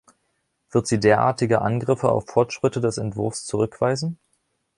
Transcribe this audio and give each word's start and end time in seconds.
Wird 0.71 0.87
sie 0.87 0.99
derartige 0.99 1.61
Angriffe 1.61 2.09
auf 2.11 2.25
Fortschritte 2.27 2.81
des 2.81 2.97
Entwurfs 2.97 3.45
zurückweisen? 3.45 4.17